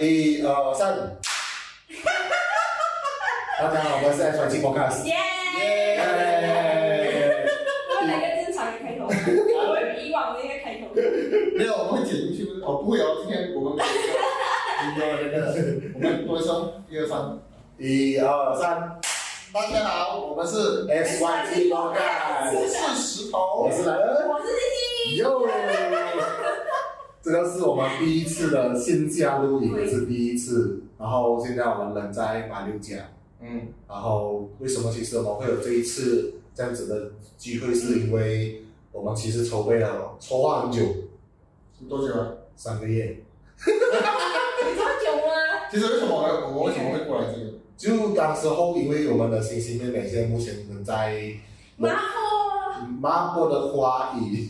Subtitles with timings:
[0.00, 1.16] 一二 三。
[3.60, 5.04] 大家好，我们是 Y G Podcast。
[5.04, 5.16] 耶！
[7.90, 9.10] 我们来个正常的开头，我
[9.74, 10.86] 们以往的一个开头。
[11.56, 12.60] 没有，我们会剪进去不是？
[12.62, 15.54] 哦，不会哦，今天我们没有那个，
[15.94, 17.38] 我们多一声，一二三，
[17.78, 19.00] 一二三
[19.52, 22.54] 大家好，我们是，S Y G Podcast。
[22.54, 24.28] 我是石头我，是莱恩。
[24.28, 25.24] 我是星星。
[25.24, 25.44] 哟，
[27.28, 30.80] 这个是我们第一次的线下录影，也是第一次。
[30.98, 32.96] 然后现在我们人在马六甲。
[33.42, 40.82] 嗯，然后为什么其实我们会有这一次这样子的机会，是因为我们其实筹备了筹划很久，
[41.86, 42.28] 多久啊？
[42.56, 43.18] 三个月。
[43.66, 43.72] 你
[44.74, 45.68] 这么久吗？
[45.70, 47.60] 其实为什么我我为什么会过来这里？
[47.76, 51.30] 就当时候，因为我们的星星妹妹现在目前人在
[51.76, 51.98] 马坡。
[53.00, 54.48] 马坡的花语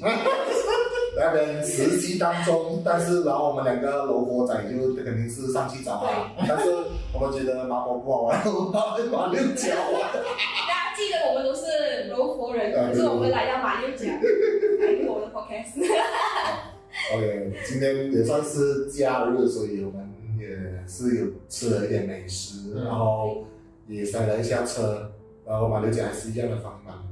[1.19, 6.71] 那边实习当中，但是然后我们两个萝卜仔就肯定是上去找啊，但是
[7.13, 10.01] 我们觉得马婆不好玩，我们跑去马六甲玩。
[10.13, 15.83] 大家记得我们都是罗佛人，啊可是我们来到马六甲来录我的 podcast。
[17.15, 20.47] OK，今天也算是假日，所以我们也
[20.87, 23.45] 是有吃了一点美食，嗯然后
[23.87, 25.11] 也塞了一下车，
[25.45, 27.05] 然后马六甲还是一样的繁忙。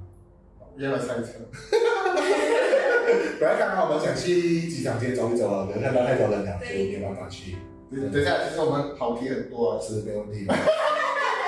[0.79, 1.41] 一样的塞车，
[3.41, 7.57] 本来刚刚我们想去机场街走一走了，可是看到太多人了，所以没办法去。
[7.91, 10.55] 等等一下，其实我们跑题很多啊，是没问题的。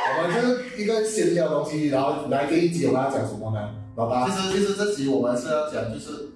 [0.09, 3.75] 我们就是一个闲聊东西，然后来这一集我们要讲什么呢？
[3.97, 6.29] 老大其，实其实这集我们是要讲，就是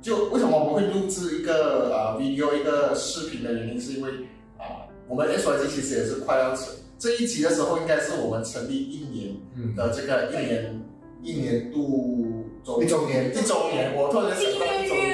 [0.00, 4.10] 就为什么我们会录制一个啊、video 一个视频的原因，是因为
[4.58, 6.66] 啊、我们 S Y G 其实也是快要成
[6.98, 10.82] 这一集的时候，应该是我们成立一年嗯，的这个一年
[11.22, 12.31] 一年度
[12.64, 15.10] 周一周年，一周年，我突然间想到一周年，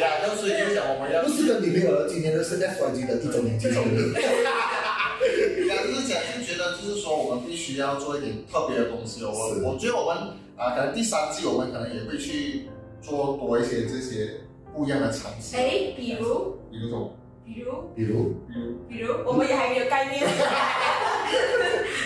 [0.00, 2.62] 呀，那所以就想我们要不是跟你没有了，今年的是 G
[3.06, 4.12] 的一周年纪念日。
[4.12, 9.32] 呀， 就是讲就觉得就是说我们必须要做一点特别的东西哦。
[9.32, 10.16] 我我觉得我们
[10.56, 12.68] 啊、可能第三季我们可能也会去
[13.00, 14.30] 做多一些这些
[14.72, 15.56] 不一样的尝试。
[15.56, 18.76] 哎，比如，比如说，比如，比如，比如？
[18.88, 20.24] 比如，我们也还没有概念。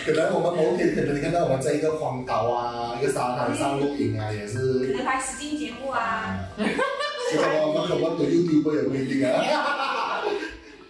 [0.07, 4.93] 可能我们某天可能你看到我们在一个荒岛啊，一个沙滩上录影啊，也是可是。
[4.95, 6.39] 能拍实境节目啊。
[6.57, 10.23] 其实我们可能对 YouTube 也不一定啊。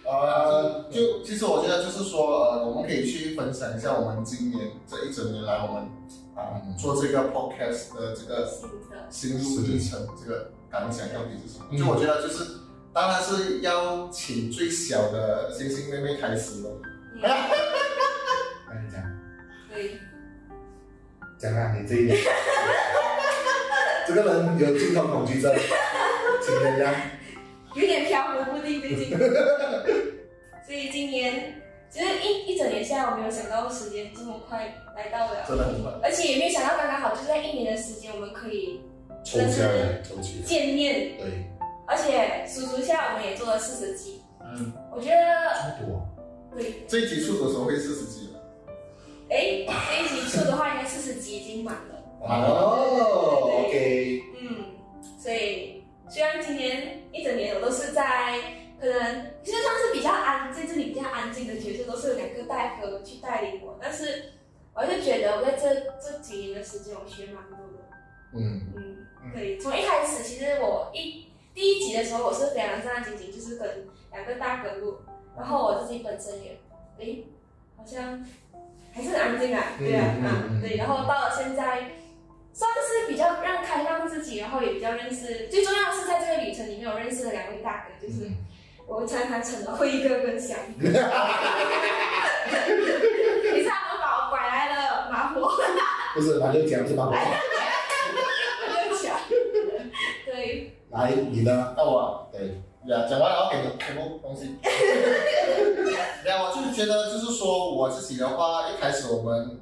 [0.05, 5.83] 呃，就其实我觉得就是说，呃，我们可以去分享一下我们今年这一整年来我们
[6.35, 8.47] 啊、嗯做这个 podcast 的这个。
[9.09, 11.65] 心路历程，这个感想到底是什么？
[11.71, 12.43] 嗯就我觉得就是，
[12.91, 16.77] 当然是要请最小的星星妹妹开始咯。
[19.77, 19.99] 嗯跟你讲，对。
[21.37, 22.17] 讲啊，你这一点。
[24.07, 25.53] 这个人有镜头恐惧症，
[26.41, 26.93] 请原谅。
[27.75, 29.17] 有点飘忽不定，最近。
[30.65, 35.91] 所以今年其实一一整年下来，我没有想到时间这么快来到了，真的很快。
[36.01, 38.81] 而且也没有想到刚刚好就在一年的时间，我们可以
[39.23, 40.45] 抽下来，抽起来。
[40.45, 41.45] 见面，对，
[41.85, 45.15] 而且数数下我们也做了四十集，嗯，我觉得
[45.77, 46.07] 这么多。
[46.55, 48.26] 对，这一集出的时候会四十集了。
[49.29, 54.23] 哎，这一集出的话应该四十集已经满了，哦，OK。
[54.39, 54.65] 嗯，
[55.19, 58.39] 所以虽然今年一整年我都是在
[58.79, 64.33] 可能其实算是比较安在这里比较安静的角色，都是两个大哥去带领我，但是
[64.73, 67.83] 我就觉得我在这这几年的时间，我学蛮多的。
[68.33, 74.99] 嗯，嗯，对，从一开始其实我一第一集的时候，我是非常战战兢兢，就是跟两个大哥录，
[75.35, 76.59] 然后我自己本身也，
[76.99, 77.25] 诶，
[77.75, 78.23] 好像
[78.97, 80.15] 还是很安静啊，对啊，
[80.49, 81.91] 嗯对，然后到了现在，
[82.51, 88.27] 算是比较让开放自己，然后也比较认识，最重要的是在这个旅程里面，我认识了两位大哥，就是
[88.87, 90.91] 我常常成了辉哥跟翔哥，你
[93.61, 95.47] 是他们把我拐来了马坡。
[96.15, 97.11] 不是，那就讲是吧？
[97.11, 99.19] 对不起啊，
[100.25, 101.75] 对，来，你呢？
[101.77, 102.27] 到我。
[102.31, 104.45] 对，呀，讲完了，要给你全部东西。
[106.25, 109.59] 呀，我就是觉得，就是说我自己的话，一开始我们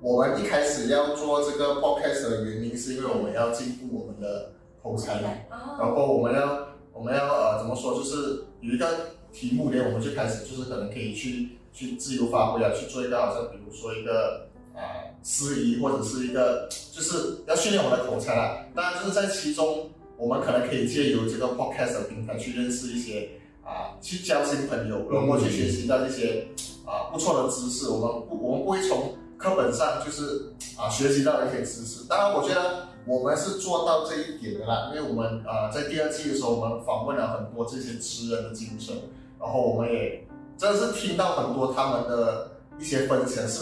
[0.00, 5.20] 我们一开始要做这个 podcast 的原因，是因为我们要进步我们的口才
[5.50, 8.86] 然后我们要我们要呃怎么说，就是有一个
[9.32, 14.80] 题目呢，我们就开始就是可能可以去去自由发挥啊，去做一个好像比如说一个啊、
[15.24, 18.64] 司仪或者是一个就是要训练我们的口才啦。
[18.76, 23.28] 当然就是在其中，我们可能可以借由这个 podcast 的平台去认识一些
[23.64, 26.46] 啊、去交新朋友，然后去学习到一些
[26.84, 27.88] 啊、不错的知识。
[27.88, 32.06] 我们不我们不会从课本上就是啊、学习到一些知识。
[32.08, 38.96] 当然，我觉得我们是做到这一点的啦，因为我们啊、在第二季的时候，我们访问了很多这些职人的精神，
[39.38, 40.26] 然后我们也
[40.56, 42.50] 真的是听到很多他们的
[42.80, 43.60] 一些分享是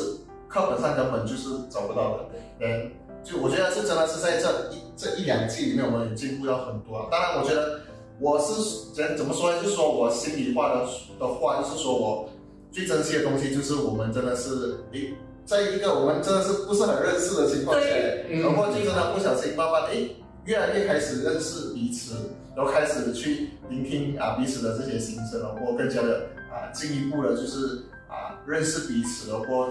[0.48, 2.24] 课本上根本就是找不到的。
[2.60, 2.90] 嗯，
[3.24, 7.08] 就我觉得是真的是在这一这一两季里面，我们也进步了很多啊。
[7.10, 7.80] 当然，我觉得
[8.18, 9.62] 我是怎怎么说呢？
[9.62, 10.86] 就是说我心里话的
[11.20, 12.28] 的话，就是说我
[12.72, 15.12] 最珍惜的东西，就是我们真的是诶，
[15.44, 17.86] 在一个我们真的是不是很认识的情况下，
[18.30, 22.14] 嗯然后就真的不小心慢慢的诶，越来越开始认识彼此，
[22.56, 29.68] 然后开始去聆听啊彼此的这些心声，然后更加的啊进一步的就是啊认识彼此，然后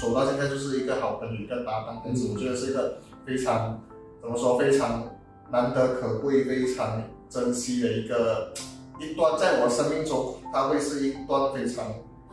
[0.00, 3.80] 走到现在就是一个好朋友一个搭档，但是，我觉得是一个非常
[4.24, 5.04] 怎么说非常
[5.52, 8.54] 难得可贵、非常珍惜的一个
[8.98, 11.84] 一段，在我生命中，它会是一段非常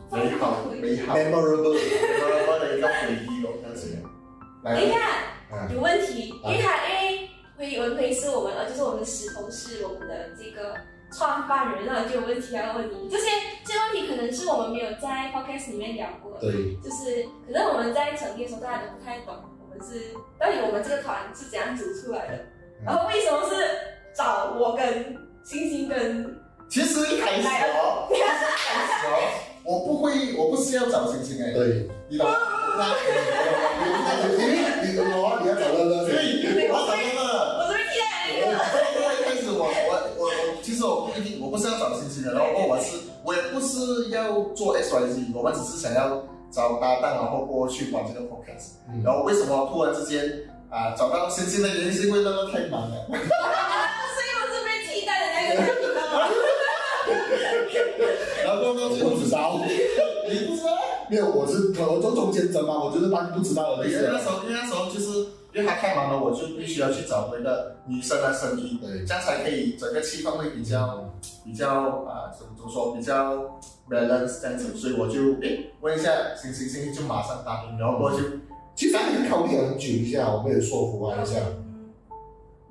[0.10, 2.94] 美好、美好、memorable，memorable 的一个回
[3.28, 3.98] 忆哦，这样子。
[4.64, 4.96] 来等一下，
[5.52, 10.78] 嗯，有问题，啊因为他因为回文辉是我们呃，就是我们的石头是我们的这个
[11.12, 13.10] 创办人，啊就有问题要问你。
[13.10, 13.26] 这些
[13.66, 22.46] 这些问题可能是我们没有在 podcast 里面聊过的，对，就是可能我们在成立的时候大家都不太懂，我们是到底我们这个团是怎样组出来的，
[22.86, 23.56] 然后为什么是
[24.14, 26.38] 找我跟星星跟
[26.70, 28.46] 其实一开始哦，一开始
[29.08, 29.10] 哦，
[29.64, 32.36] 我不会，我不是要找星星哎，对，你懂吗？
[32.78, 32.96] 那
[34.28, 37.20] 你你你我你要找乐乐所先，以我找那个。
[37.60, 38.06] 我这边替代
[38.40, 38.54] 那个，
[38.96, 48.76] 因为一开始我我我我，其实我不一定，我不是要找星星的，然后我是我也不是要做 X Y Z，我们只是想要找搭档，然后过去玩这个 podcast。
[48.90, 50.24] 嗯然后为什么突然之间
[50.70, 53.20] 啊找到星星的原因是因为乐乐太忙了，所以
[54.38, 55.62] 我是被替代的那个？
[58.44, 59.60] 然后到最后不知道，
[60.30, 60.72] 你不知道。
[61.10, 64.18] 没有，我是我做中间者嘛，我就是当不知道的意思因为那。
[64.20, 65.10] 时候，因为那时候就是
[65.54, 71.12] 因为他太忙了，我就必须要去找回一个女生的声音，对这样才可以整个气氛会比较
[71.44, 71.68] 比较
[72.08, 73.60] 啊、怎么怎么说比较
[73.92, 78.24] balance 这样子，所以我就诶问一下星星，星星就马上答应，然后过去
[78.74, 81.40] 其实还考虑了很久一下，我们有说服他一下，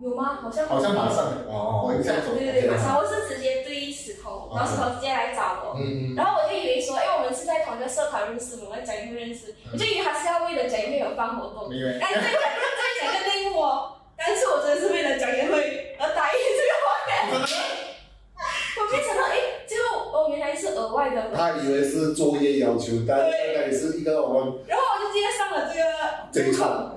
[0.00, 0.38] 有吗？
[0.40, 2.96] 好像好像马上哦我印象中对对对，马上。
[2.96, 5.76] 我是直接对石头，然后石头直接来找我。
[5.76, 11.68] 嗯，然后我就以为说，哎，我们是在同一个社团认识，我们在讲一会认识，我就以为他是要为了讲一会有办活动。
[11.74, 16.96] 因为哎，再讲再讲一个内幕哦，但是我真的是为了讲一会而答应这个话
[20.40, 25.84] 原来是额外的，他以为是作业要求，但对大概也是一个我们然后我就直接上了这个
[26.32, 26.96] 这一场。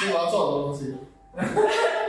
[0.00, 0.94] 所以我要做很多东西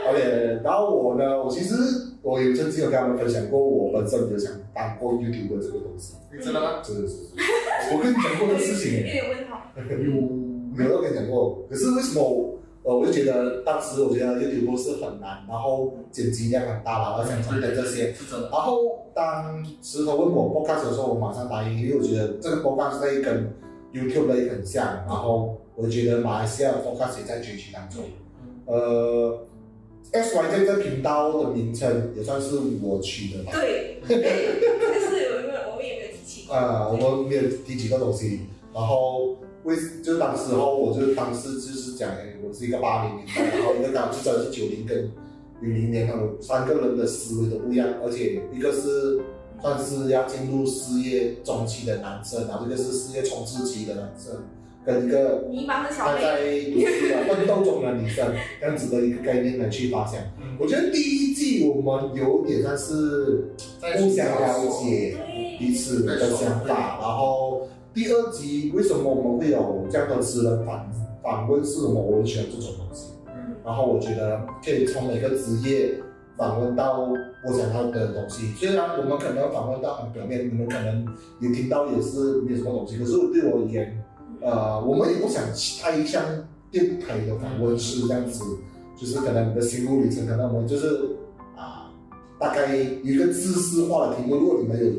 [0.08, 1.74] ，OK，然后我呢，我其实
[2.22, 6.80] 我有曾经有跟他们分享过，我本身有想当过 YouTube 的这个东西，你知道吗？
[6.82, 7.16] 真的是，
[7.92, 9.60] 我跟你讲过的事情有耶，点问号。
[9.76, 9.82] 有
[10.74, 11.62] 没有跟你讲过？
[11.68, 18.12] 可是为什么我呃，我就觉得当时我觉得 YouTube 是很难，然后剪辑量很大，然后想成本这些。
[18.12, 23.52] 是真的，然后当石头问我 podcast 的时候，我马上答应，因为我觉得这个 podcast 类跟
[23.92, 28.02] YouTube 类很像，然后我觉得马来西亚的 podcast 也在崛起当中。
[28.66, 29.46] 呃
[30.12, 33.52] ，S Y 这个频道的名称也算是我取的吧。
[33.52, 36.56] 对，但是有一个我们也没有提起过。
[36.56, 38.40] 啊、我们没有提几个东西，
[38.74, 45.10] 然后为就当时候我就当时就是讲，哎，我是一个八零年代，然后一个刚是真的是九零跟
[45.60, 49.20] 零零年，他们三个人的思维都不一样，而且一个是
[49.60, 54.34] 算是要进入事业中期的男生，然后一个是事业冲刺期的男生，
[54.84, 56.40] 跟一个迷茫的小在
[56.72, 60.20] 读书啊奋斗中的女生这样子的一个概念来去发想。
[60.40, 65.16] 嗯，我觉得第一季我们有点像是在互相了解。
[65.58, 70.90] 彼此的想法，然后第二集为什么我们会有这样的私人访
[71.22, 71.62] 访问？
[71.62, 72.00] 是什么？
[72.00, 73.12] 我很喜欢这种东西。
[73.26, 75.94] 嗯然后我觉得可以从每个职业
[76.36, 78.46] 访问到我想要的东西。
[78.56, 81.06] 虽然我们可能访问到很表面，你们可能
[81.38, 84.02] 也听到也是没有什么东西，可是对我而言，
[84.40, 85.44] 呃，我们也不想
[85.80, 86.24] 太像
[86.70, 88.42] 电台的访问是这样子，
[88.96, 91.10] 就是可能你的心路历程，可能我们就是
[91.54, 91.92] 啊，
[92.40, 94.36] 大概有一个知识化的题目。
[94.36, 94.90] 如果你们有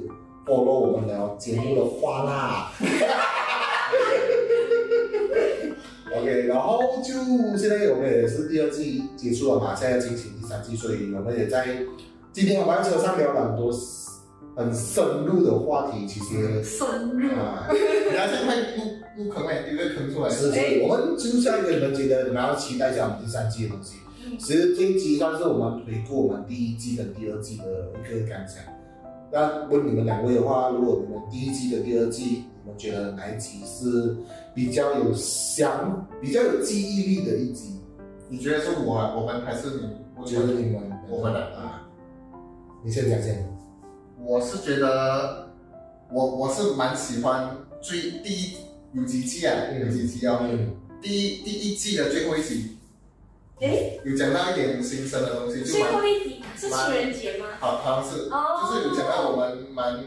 [0.46, 2.72] follow 我们聊节目的话啦，
[6.16, 7.14] OK，然后就
[7.58, 11.66] 现在我们也是第二季结束了嘛，现在进行第三季，所以我们也在
[12.32, 13.72] 今天我们在车上聊了很多
[14.56, 17.30] 很深入的话题，其实深入。
[17.40, 17.68] 啊。
[17.72, 23.96] 你要先快入入坑哎，丢个坑出来，是是，我们就是要跟你们觉得你们要期待一下我们第三季的东西。
[24.26, 27.64] 嗯其实这一集算是我们回顾我们第一季跟第二季的
[28.00, 28.64] 一个感想。
[29.34, 34.16] 那问你们两位的话，如果你们第一季跟第二季，你们觉得哪一集是
[34.54, 37.80] 比较有想、比较有记忆力的一集？
[38.30, 39.90] 你觉得是我啊我们还是你？
[40.16, 41.90] 我觉得你们我们的啊，
[42.86, 43.44] 你先讲先。
[44.20, 45.50] 我是觉得
[46.12, 48.54] 我我是蛮喜欢最第一
[48.94, 52.78] 有几季啊，有几季啊，嗯，第一第一季的最后一集
[53.60, 57.48] 诶，有讲到一点新生的东西，就最后一集是情人节吗？
[57.60, 60.04] 好好像是哦，就是有讲到我们蛮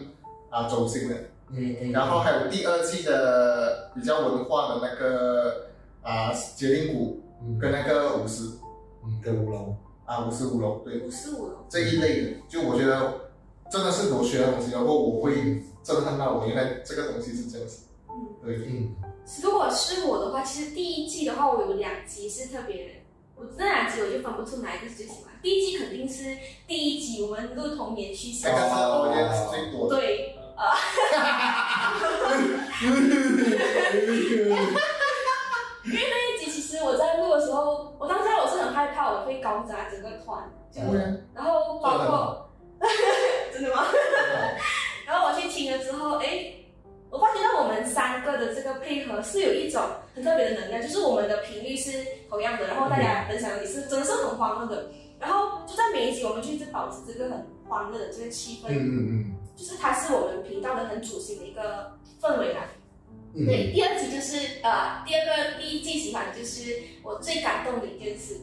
[0.50, 1.14] 啊走心的。
[1.50, 5.68] 嗯嗯，然后还有第二季的比较文化的那个
[6.02, 7.58] 啊杰林谷嗯。
[7.58, 8.42] 跟那个舞狮。
[9.04, 10.98] 嗯跟舞龙，啊舞狮舞龙对。
[10.98, 11.64] 舞狮舞龙。
[11.68, 13.30] 这一类的，就我觉得
[13.70, 18.94] 真的是我学的东西，然后我会震撼到我原来这个东西是这样子，嗯，对，嗯。
[19.40, 22.95] 如果是我的话，其实第一季的话，我有两集是特别，
[23.36, 25.32] 我那两集我就分不出哪一个是最喜欢。
[25.42, 26.24] 第一集肯定是
[26.66, 30.74] 第一集，我们录童年去那个是哦 audience 最多的，对，啊，
[35.84, 42.50] 因为那一集其实我在录的时候，我当时我是很害怕我会搞砸整个团，就嗯然后包括
[43.52, 43.84] 真的吗？
[45.06, 46.54] 然后我去听了之后，哎，
[47.10, 49.82] 我发觉到我们三个的这个配合是有一种
[50.14, 51.92] 很特别的能量，就是我们的频率是
[52.36, 54.90] 同样的，然后大家分享的也是真的是很欢乐的。
[55.18, 62.68] 然后就在每一集，我们就一直保持这个很欢乐的这个气氛，嗯嗯就是它是我们频道的很主心的一个氛围感。
[63.32, 68.40] 嗯，对，第二集就是呃，第二个第一季喜欢就是我最感动的一件事，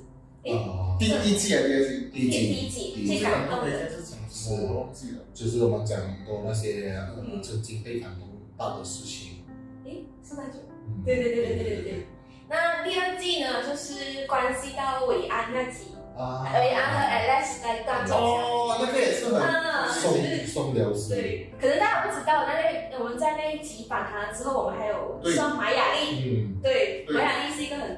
[0.50, 6.98] 啊，第一季啊第二季，第一季第一季最感动的一件事情是我忘记了，就是我们讲很多那些
[7.44, 9.44] 曾经被感动到的事情，
[9.86, 10.58] 诶，是那句。
[10.88, 12.08] 嗯对对对对对对对。
[12.54, 19.88] 那第二季呢，就是关系到韦安那集，啊，韦安和 Alex 在大走哦，那个也是很啊。
[19.90, 20.14] 送
[20.46, 22.54] 送疗师，对，可能大家不知道，那
[22.92, 25.34] 那我们在那一集访谈了之后，我们还有对。
[25.34, 26.62] 上玛雅丽，嗯。
[26.62, 27.16] 对，对。
[27.16, 27.98] 玛雅丽是一个很，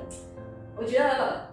[0.77, 1.51] 我觉得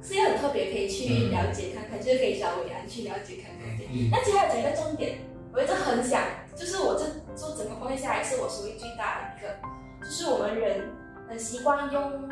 [0.00, 3.76] 是一个很特别，可以去了解看看，就是可以找韦安去了解看看。
[3.90, 4.10] 嗯。
[4.12, 5.18] 那其实还有讲一个重点，
[5.52, 6.22] 我一直很想，
[6.54, 10.92] 就是我这做整个方面下来，是我收益最大的一个，就是我们人
[11.28, 12.28] 很习惯用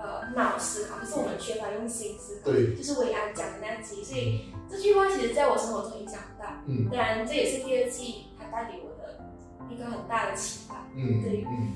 [0.00, 2.50] 呃脑思考，可是我们缺乏用心思考。
[2.50, 6.62] 对，就是韦安讲的那集，所以这句话其实在我生活中影响很大。
[6.66, 9.18] 嗯当然，这也是第二季它带给我的
[9.68, 10.86] 一个很大的启发。
[10.94, 11.72] 嗯对嗯。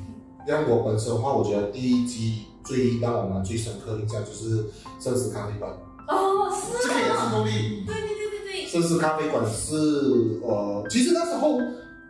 [0.46, 4.66] 像我本身的话，我觉得第一季最让我们最深刻印象就是
[4.98, 5.70] 生死咖啡馆。
[6.08, 11.60] 哦，是这个也是哦，努力，对对对对对，生死咖啡馆是呃，其实那时候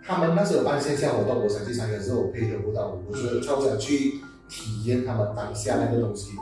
[0.02, 4.14] 他们那时候有办线下活动，我想去参加，可是我配合不到，我觉得超想去
[4.52, 6.32] 体验他们当下那个东西。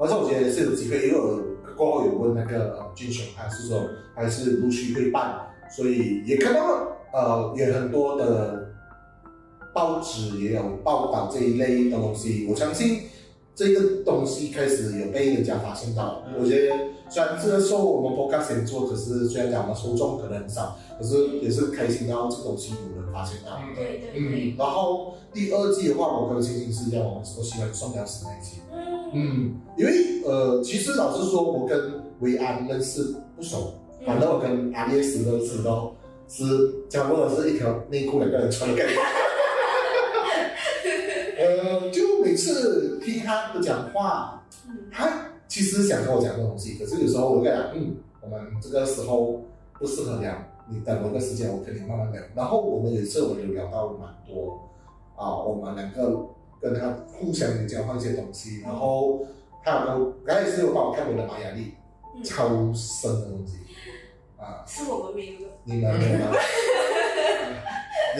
[0.00, 1.40] 而且我觉得是有机会，因为我
[1.76, 5.38] 过后有问那个呃俊雄，他是说还是陆续会办，
[5.70, 8.66] 所以也看到呃有很多的
[9.72, 12.46] 报纸也有报道这一类的东西。
[12.50, 13.02] 我相信
[13.54, 16.76] 这个东西开始有被人家发现到，我觉得
[17.10, 23.58] 虽然这个时候我们 podcast 先做，可是虽然讲我们受众可能很少，可是也是开心到这个东西有人发现到。
[23.60, 28.60] 嗯对对对，嗯，然后第二季的话，我跟星星是一样，我们都喜欢宋良石那一季。
[28.72, 33.74] 嗯嗯，因为呃，其实老实说，我跟维安认识不熟，
[34.06, 35.92] 反正我跟阿列斯认识都
[36.28, 38.96] 是交过的是一条内裤两个人穿的概念。
[41.40, 49.42] 呃，就每次听他的讲话，嗯他其实想跟我讲这个东西，可是有时候我跟他讲，嗯，我们这个时候
[49.80, 50.32] 不适合聊，
[50.70, 52.22] 你等我个时间，我跟你慢慢聊。
[52.36, 54.70] 然后我们有一次我们有聊到蛮多
[55.16, 56.28] 啊，我们两个
[56.60, 59.26] 跟他互相有交换一些东西，然后
[59.64, 61.74] 他有跟我，刚才也是有帮我看我的玛雅历，
[62.14, 63.54] 嗯，超深的东西
[64.38, 65.46] 啊，是我们没有的。
[65.64, 66.36] 你们有吗？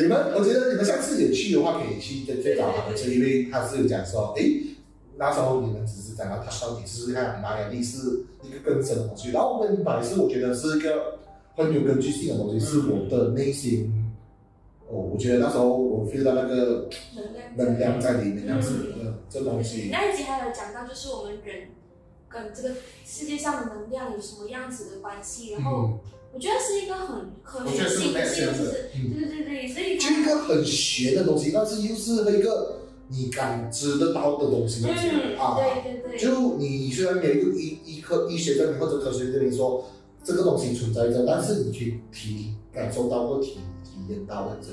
[0.00, 4.62] 你们，我觉得你们下次有去的话，可以去再再找他们去，因为他是有讲说，诶，
[5.20, 7.98] 那时候你们只是讲到他到底试试看玛雅历是
[8.42, 11.18] 一个更深的东西，然后我们是我觉得是一个
[11.54, 13.92] 很有根据性的东西，是我的内心，
[14.88, 18.70] 哦，我觉得那时候我 feel 到那个能量能量在里面，这样子。
[18.72, 21.68] 的这东西，那一集还有讲到，就是我们人
[22.28, 22.74] 跟这个
[23.04, 25.98] 世界上的能量有什么样子的关系，然后嗯，
[26.34, 28.20] 我觉得是一个很科学我觉得是性的
[29.14, 32.79] 对对对，所以就一个很玄的东西，但是又是一个
[33.10, 35.56] 你感知得到的东西，嗯，啊。
[35.58, 39.84] 对对对，就你虽然没有一个医医科医学证明或者科学证明说
[40.22, 44.68] 这个东西存在着，但是你去体感受到或体体验到的这，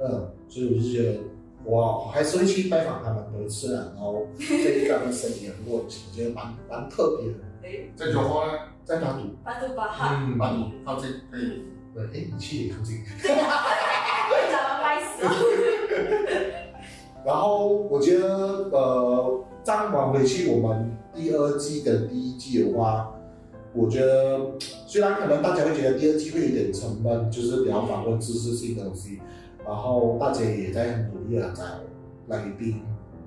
[0.00, 1.20] 嗯，嗯，所以我就觉得
[1.66, 8.52] 哇，我还是会去拜访他们多次啊，然后对他们身体很多东西，我觉得蛮蛮特别的，对，在九号呢，
[8.84, 10.38] 在巴堵，巴杜巴哈，嗯。
[10.38, 11.62] 巴黎靠近可以，
[11.94, 12.98] 对，哎，你去也靠近。
[13.22, 13.30] 会
[14.50, 15.28] 找到拜死哦，
[17.24, 18.28] 然后我觉得，
[18.70, 23.14] 呃，再往回去，我们第二季的第一季的话，
[23.74, 24.52] 我觉得
[24.86, 29.20] 虽然可能大家会觉得第二季会有点沉闷，就是比较访问知识性的东西，
[29.66, 31.62] 然后大家也在很努力的找
[32.28, 32.82] 来宾，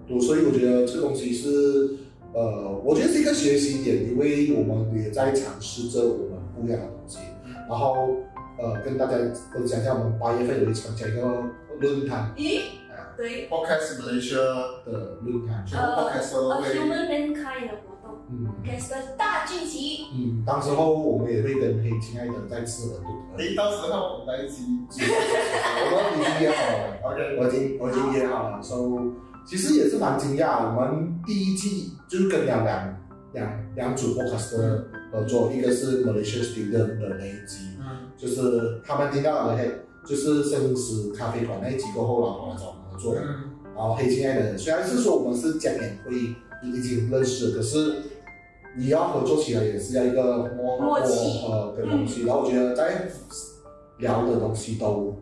[0.08, 1.98] 对，所以我觉得这个东西是，
[2.34, 7.18] 呃，我觉得是一个学习点，因为我们也在尝试着我们不一样的东西，
[7.68, 8.10] 然后
[8.60, 9.18] 呃，跟大家
[9.51, 11.44] 分享一下，我们八月份有一场加一个
[11.80, 12.32] 论坛。
[12.38, 12.87] 咦，啊
[13.18, 14.38] 对，Podcast Malaysia
[14.86, 24.64] 的论坛，全部 Podcast 都呃会 Human Mankind 的活动嗯的大聚集，嗯，到时候我们也会跟黑亲爱的再次合作，诶，到时候我们来一起。
[24.90, 27.12] 我们已经约好了。
[27.12, 28.76] OK，我已经我已经约好了，So，
[29.46, 30.64] 其实也是蛮惊讶。
[30.66, 32.98] 我们第一季就是跟两两
[33.34, 39.72] 两两组 podcast 的合作，一个是 Malaysia Student 的那一集，嗯，就是他们听到了黑，
[40.06, 43.16] 就是摄影师咖啡馆那一集过后，然后来找我们合作。
[43.16, 46.13] 嗯，然后黑亲爱的人，虽然是说我们是讲演会
[46.63, 47.96] 已经认识，可是
[48.75, 52.25] 你要合作起来也是要一个磨默契磨合的东西。
[52.25, 53.08] 然后我觉得在
[54.00, 55.16] 聊的东西都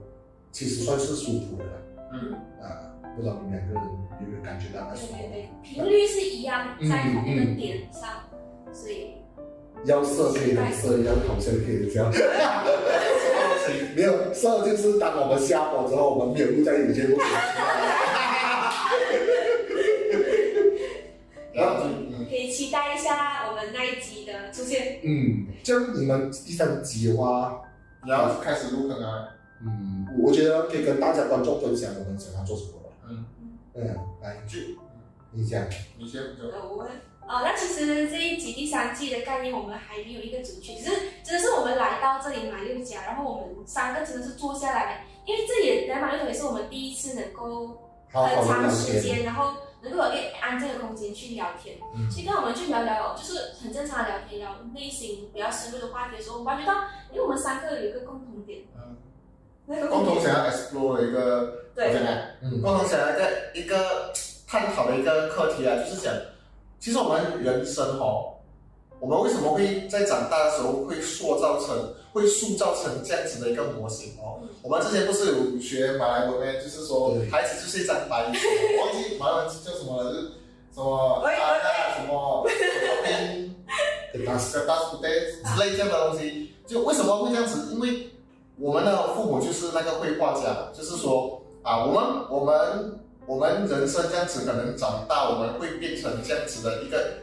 [0.51, 1.65] 其实算是舒服的。
[2.13, 3.83] 嗯，啊，不知道你们两个人
[4.21, 8.23] 有没有感觉到那对对对，频率是一样，在同一个点上，
[8.71, 9.15] 所以
[9.83, 12.09] 要色可以的色，要好笑可以的笑。
[13.95, 17.17] 没有色就是当我们下播之后，我们没有录在有些录。
[21.53, 21.85] 然后
[22.29, 24.99] 可以期待一下我们那一集的出现。
[25.07, 27.61] 嗯，这样你们第三集的话，
[28.05, 29.29] 然后开始录坑啊，
[29.61, 32.89] 嗯，我觉得可以跟大家观众分享我们想要做什么吧。
[33.09, 33.25] 嗯，
[33.75, 33.87] 嗯，
[34.21, 34.59] 来，就
[35.31, 35.63] 你讲。
[35.97, 36.87] 你先就呃，我们
[37.27, 47.77] 呃，那其实这一集第三季的概念我们还没有一个主题，只是真的是我们来到这里马六甲，然后我们三个真的是坐下来，因为这也来马六甲也是我们第一次能够
[48.11, 49.01] 很长时。
[49.01, 51.75] 间，然后能够有一个安静的空间去聊天。
[51.95, 52.09] 嗯。
[52.11, 56.73] 所以跟我们去聊聊，就是很正常的聊天，聊内心比较深入的话题的时候，我发觉到，
[57.11, 58.95] 因为我们三个有一个共同点，嗯，
[59.65, 61.91] 那个共同点想要 explore 的一个，对
[62.41, 64.13] 嗯共同想要一个一个
[64.47, 66.13] 探讨的一个课题啊，就是讲，
[66.85, 68.35] 其实我们人生哦，
[68.99, 71.75] 我们为什么会在长大的时候会塑造成，
[72.13, 74.37] 会塑造成这样子的一个模型哦？
[74.43, 78.37] 嗯我们之前不是有学马来文呢，就是说孩子就是一张白纸，
[78.77, 80.27] 我忘记马来文叫什么了，就是
[80.75, 81.31] 什么啊那
[81.95, 83.55] 什么什么边。
[84.13, 84.59] 跟大师。
[84.59, 87.73] 个大不对之类这样的东西，就为什么会这样子？
[87.73, 88.11] 因为
[88.59, 97.13] 我们的父母就是那个绘画家，就是说啊，我们我们我们人生这样子，可能长大我们会变成这样子的一个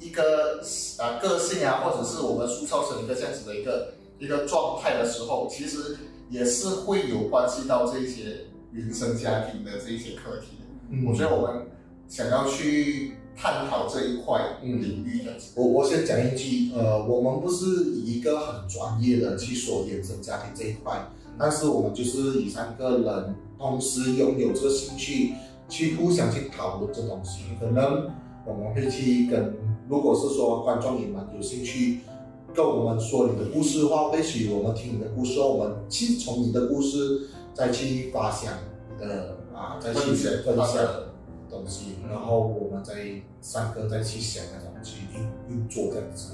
[0.00, 0.60] 一个
[0.98, 5.96] 啊个性啊，或者是我们塑造成一个这样子的一个一个状态的时候，其实
[6.30, 10.66] 也是会有关系到这一些原生家庭的这一些课题的。
[10.90, 11.66] 嗯我觉得我们
[12.08, 15.32] 想要去探讨这一块领域的。
[15.54, 25.32] 我我先讲一句，呃，我们不是以一个很专业的去说原生家庭这一块，但是我们就是以三个人同时拥有这个兴趣，
[25.72, 27.44] 去互相去讨论这东西。
[27.58, 28.10] 可能
[28.44, 29.54] 我们会去跟，
[29.88, 32.00] 如果是说观众也蛮有兴趣，
[32.54, 38.52] 跟我们说你的故事的话，或许我们听你的故事，我们去从你的故事再去发想
[38.90, 40.86] 你的啊，再去分享分享。
[41.50, 42.94] 东西，然后我们再
[43.42, 46.32] 三个再去想那种去运运作这样子。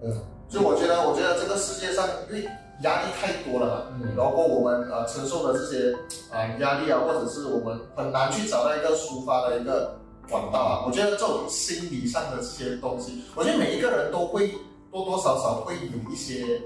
[0.00, 0.14] 嗯
[0.48, 2.48] 就我觉得，我觉得这个世界上，因为
[2.82, 5.92] 压力太多了嘛，嗯然后我们呃承受的这些
[6.30, 10.84] 啊、压力啊，或者是我们很难去找到一个抒发的一个管道啊。
[10.86, 14.48] 我觉得这种心理上的这些东西，我觉得每一个人都会
[14.90, 16.60] 多多少少会有一些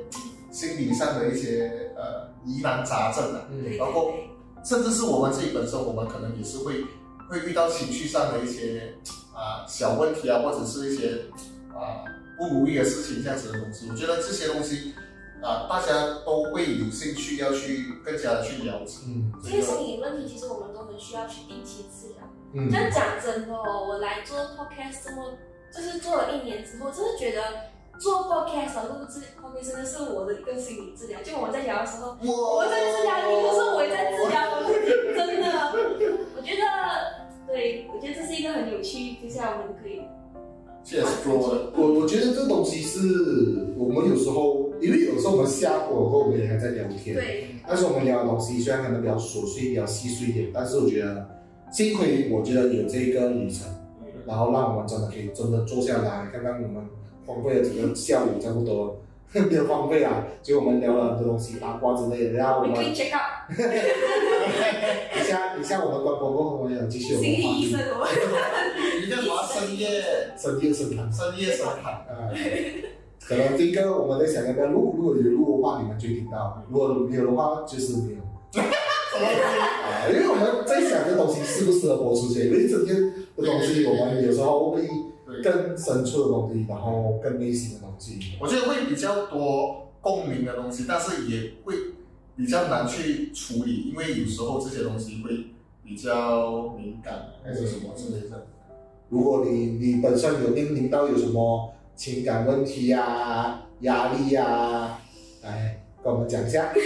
[0.50, 4.10] 心理上的一些呃疑难杂症啊，嗯对对然后，
[4.64, 6.82] 甚至是我们自己本身，我们可能也是会
[7.28, 8.94] 会遇到情绪上的一些
[9.34, 11.10] 啊、小问题啊，或者是一些
[11.74, 12.02] 啊、
[12.38, 13.86] 不如意的事情这样子的东西。
[13.90, 14.94] 我觉得这些东西
[15.42, 18.98] 啊、大家都会有兴趣要去更加的去了解。
[19.06, 22.18] 嗯这些心理问题其实我们都很需要去定期治疗。
[22.54, 25.36] 嗯这样讲真的哦，我来做 podcast 这么，
[25.74, 27.42] 就是做了一年之后，真的觉得
[28.00, 31.20] 做 podcast 和录制 podcast 真的是我的一个心理治疗。
[31.22, 35.46] 就我们在聊的时候，我在治疗你，可是我也在治疗我自己，真的。
[36.36, 40.00] 我觉得，对，我觉得这是一个很有趣，接下来我们可以
[40.84, 41.72] 去 explore 的。
[41.76, 51.28] 我我觉得这东西是我们有时候，因为有时候我们下播过后，我们也还在聊天，对但是我们聊的东西虽然可能比较琐碎、比较细碎一点，但是我觉得
[51.70, 53.68] 幸亏我觉得有这个旅程，
[54.26, 56.84] 然后让我们真的可以真的坐下来，刚刚我们
[57.26, 59.00] 荒废了整个下午差不多。
[59.50, 62.30] 没有荒废啊，就我们聊了很多东西，八卦之类的。
[62.34, 63.58] 然后我们我们可以 check out 等
[65.20, 67.60] 一下，等一下我们关播过后，我们要继续我心们的话题。
[67.60, 68.08] 理医生，我们
[69.04, 70.02] 一个什么深夜
[70.38, 71.12] 深夜深谈。
[71.12, 72.32] 深夜深谈，呃，
[73.26, 78.20] 可能第一个我们在想要不要录，如果有录的话，你们就听到；如果没有的话，就是没有。
[78.20, 82.94] 啊，因为我们在想这东西适不适合播出去，因为这天
[83.36, 84.88] 的东西，我们有时候会，
[85.42, 88.20] 更深处的东西，然后更内心的东西。
[88.40, 91.74] 我觉得会比较多共鸣的东西，但是也会
[92.36, 95.46] 比较难去处理，因为有时候这些东西会
[95.82, 98.46] 比较敏感还是什么之类的。
[99.08, 104.98] 如果你你本身有面临到有什么情感问题呀、压力呀，
[105.42, 106.70] 来跟我们讲一下。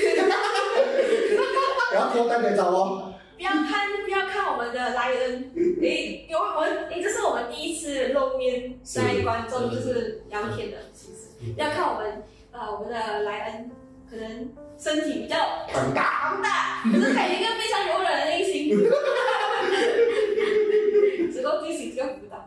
[1.90, 3.12] 不要拖带点走哦。
[3.36, 5.50] 不要看不要看我们的莱恩，
[5.82, 13.70] 诶，因为我们诶这是我们第一次露面在观众就是聊天的形式，要看我们呃我们的莱恩
[14.08, 15.36] 可能身体比较
[15.72, 18.68] 很大，庞大，可是他有一个非常柔软的内心，
[21.32, 22.46] 只够进行这个辅导。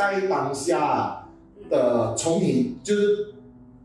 [0.00, 1.26] 在当下
[1.68, 3.34] 的从你就是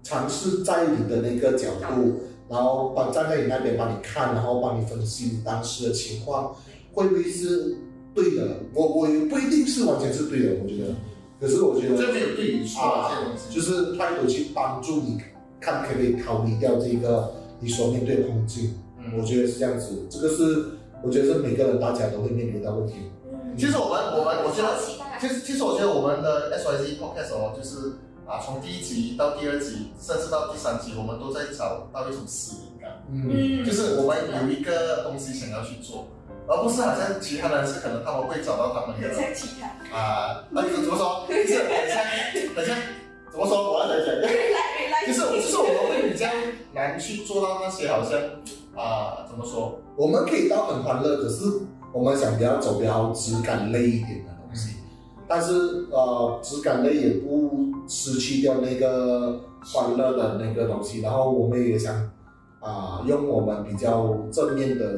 [0.01, 6.55] 尝试在你的那个角度，然后帮站在你那边帮你看，然后帮你分析你当时的情况，
[6.93, 7.75] 会不会是
[8.13, 8.59] 对的？
[8.73, 10.95] 我我也不一定是完全是对的，我觉得，
[11.41, 13.11] 可是我觉得这没有对与错啊。
[13.49, 15.17] 就是态度去帮助你，
[15.59, 18.73] 看可不可以逃离掉这个你所面对的困境。
[18.99, 20.65] 嗯，我觉得是这样子，这个是
[21.03, 22.93] 我觉得是每个人大家都会面临到问题。
[23.29, 24.77] 嗯，其实我们我们我觉得
[25.19, 27.93] 其实其实我觉得我们的 S Y Z Podcast 哦，就是
[28.27, 36.07] 啊，从第一集到第二集，甚至到第三集，我们都在找到一种使命感，嗯，嗯，就是我们有一个东西想要去做，
[36.47, 39.07] 而不是好像其他人是可能他们会找到他们的
[39.93, 41.25] 啊，那怎么说？
[41.27, 42.03] 就是很像
[42.55, 42.75] 很像
[43.31, 43.71] 怎么说？
[43.71, 44.07] 我要来讲，
[45.05, 46.25] 就是就是我们会比较
[46.73, 48.19] 难去做到那些好像
[48.75, 49.79] 啊怎么说？
[49.95, 51.45] 我们可以到很欢乐，可是
[51.93, 54.31] 我们想比较走比较质感类一点的
[55.27, 55.51] 但是
[55.91, 61.01] 呃，质感类也不失去掉那个欢乐的那个东西。
[61.01, 62.11] 然后我们也想
[62.59, 64.97] 啊、用我们比较正面的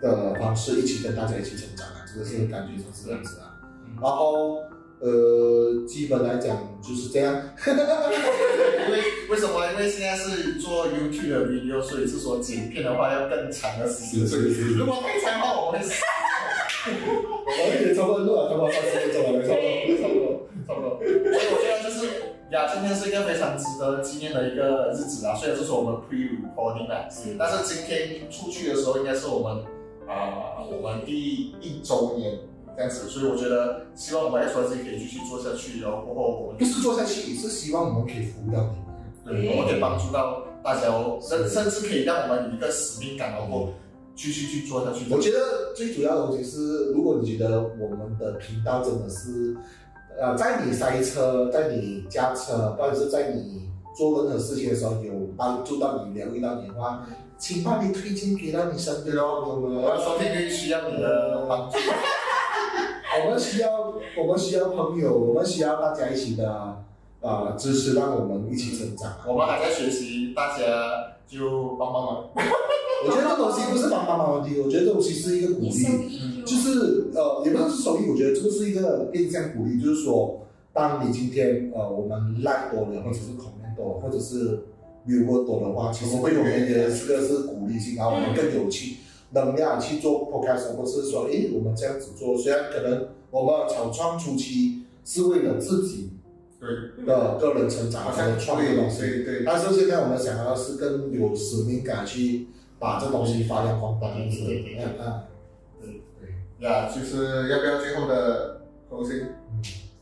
[0.00, 3.60] 的方式一起跟大家一起成长啊，这个是感觉上是这样子啊。
[3.62, 4.56] 嗯然后
[5.00, 7.34] 呃，基本来讲就是这样。
[7.66, 9.70] 因为为什么？
[9.72, 14.78] 因为现在是做 YouTube 的 video，所以是说剪片的话要更长的时间。
[14.78, 16.02] 如果太长的话，我们会死。
[16.84, 19.70] 我们也差不多录了，差不多三十分钟了，差不多。
[19.96, 20.98] 差不多，差不多。
[21.00, 22.06] 所以我觉得就是
[22.50, 25.34] 呀，今天是一个非常值得纪念的一个日子啊。
[25.34, 29.64] 虽然是说我们 pre recording 啊，但是今天出去的时候应该是我们
[30.06, 32.38] 啊、我们第一周年
[32.76, 39.42] 这样子，所以我觉得希望我们 S O C 可以继续做下去，然后过后我们不是做下去，是希望我们可以服务到你们。
[39.42, 43.70] 对，我们可以帮助到大家哦，甚甚至可以让我们有一个使命感，然后
[44.14, 45.12] 继续去做下去。
[45.12, 49.56] 我觉得最主要的东西是，如果你觉得我们的频道真的是，
[50.20, 57.06] 呃，在你塞车、在你驾车，或者是在你做任何事情的时候有帮助到你、疗愈到你的话，
[57.38, 60.04] 请把你推荐给到你身边的朋友我要们。
[60.04, 61.78] 收听可以需要你的帮助。
[63.24, 66.84] 我们需要，我们需要朋友，我们需要大家一起的
[67.24, 69.16] 啊、支持，让我们一起成长。
[69.26, 70.64] 我们还在学习，大家
[71.26, 72.30] 就帮帮忙。
[73.06, 75.70] 我觉得这东西不是帮帮忙问题，我觉得这东西是一个鼓励。
[76.44, 80.40] 就就是呃，也不是收益，我觉得这个是一个变相鼓励，就是说，
[80.72, 84.62] 当你今天呃我们 like 多了，或者是 comment 多了，或者是
[85.06, 88.96] view 多的话，其实对我们也是个是鼓励性，然后我们更有去
[89.30, 96.10] 能量去做 podcast，或是说，诶，我们这样子做，虽然可能我们草创初期是为了自己
[96.64, 99.44] 对，的个人成长和创业东西，对对。
[99.44, 102.48] 但是现在我们想要是更有使命感去
[102.78, 105.20] 把这东西发扬光大，这样子，嗯
[105.82, 106.66] 嗯，对对。
[106.66, 109.26] 呀，就是要不要最后的口信？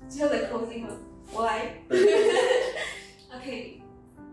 [0.08, 0.88] 最后的 closing 吗？
[1.32, 1.82] 我来。
[3.34, 3.80] OK，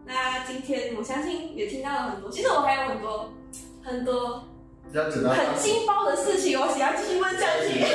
[0.05, 3.33] 那今天我相信也听到了很多，其实我还有很多
[3.81, 4.43] 很多
[4.91, 7.81] 很劲爆的事情，我想要继续问下去。
[7.81, 7.87] 啊，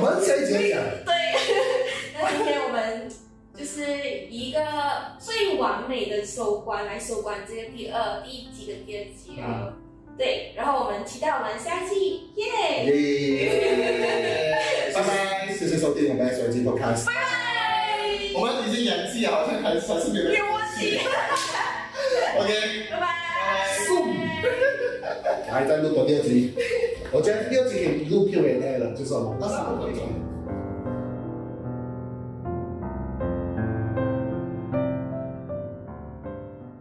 [0.02, 0.82] 们下一节讲。
[3.74, 4.60] 是一个
[5.18, 9.72] 最完美的收官来收官这个第二第一集跟第二集，然后
[10.16, 12.44] 对，然后我们期待我们下一季，耶！
[12.86, 14.52] 耶！
[14.94, 15.52] 拜拜。
[15.52, 17.08] 谢谢收听我们的手机 podcast。
[18.36, 20.30] 我们已经演技了，好像还是还是没有。
[20.30, 21.00] 没有默契
[22.38, 22.50] ，OK，
[22.92, 23.06] 拜拜。
[23.88, 24.06] 送
[25.52, 26.54] 来再录多第二集，
[27.10, 30.33] 我觉得第二集可以录 Q&A 了，就是我们二十五分钟。